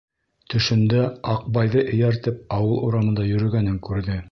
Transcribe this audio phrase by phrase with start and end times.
[0.53, 1.01] Төшөндә
[1.33, 4.19] Аҡбайҙы эйәртеп ауыл урамында йөрөгәнен күрҙе.